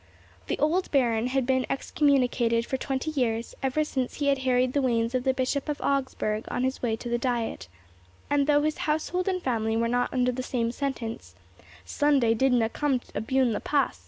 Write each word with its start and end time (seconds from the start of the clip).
The 0.47 0.57
old 0.57 0.89
baron 0.89 1.27
had 1.27 1.45
been 1.45 1.67
excommunicated 1.69 2.65
for 2.65 2.75
twenty 2.75 3.11
years, 3.11 3.53
ever 3.61 3.83
since 3.83 4.15
he 4.15 4.29
had 4.29 4.39
harried 4.39 4.73
the 4.73 4.81
wains 4.81 5.13
of 5.13 5.25
the 5.25 5.31
Bishop 5.31 5.69
of 5.69 5.79
Augsburg 5.79 6.45
on 6.49 6.63
his 6.63 6.81
way 6.81 6.95
to 6.95 7.07
the 7.07 7.19
Diet; 7.19 7.67
and, 8.27 8.47
though 8.47 8.63
his 8.63 8.79
household 8.89 9.27
and 9.27 9.43
family 9.43 9.77
were 9.77 9.87
not 9.87 10.11
under 10.11 10.31
the 10.31 10.41
same 10.41 10.71
sentence, 10.71 11.35
"Sunday 11.85 12.33
didna 12.33 12.67
come 12.67 12.99
abune 13.13 13.53
the 13.53 13.59
pass." 13.59 13.99